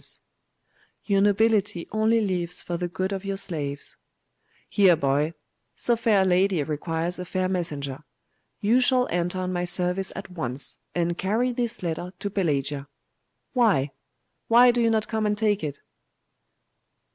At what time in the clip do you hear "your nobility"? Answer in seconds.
1.05-1.87